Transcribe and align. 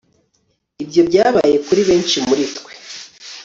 ibyo 0.83 1.01
byabaye 1.09 1.55
kuri 1.65 1.81
benshi 1.89 2.17
muri 2.27 2.43
twe 2.55 2.71